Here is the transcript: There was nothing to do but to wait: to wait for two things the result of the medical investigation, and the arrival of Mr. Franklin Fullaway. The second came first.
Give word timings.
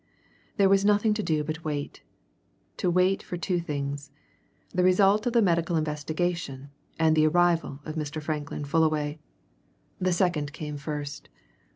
There 0.57 0.67
was 0.67 0.83
nothing 0.83 1.13
to 1.13 1.21
do 1.21 1.43
but 1.43 1.57
to 1.57 1.61
wait: 1.61 2.01
to 2.77 2.89
wait 2.89 3.21
for 3.21 3.37
two 3.37 3.59
things 3.59 4.09
the 4.71 4.83
result 4.83 5.27
of 5.27 5.33
the 5.33 5.43
medical 5.43 5.75
investigation, 5.75 6.71
and 6.97 7.15
the 7.15 7.27
arrival 7.27 7.81
of 7.85 7.93
Mr. 7.93 8.19
Franklin 8.19 8.65
Fullaway. 8.65 9.19
The 9.99 10.11
second 10.11 10.53
came 10.53 10.77
first. 10.77 11.29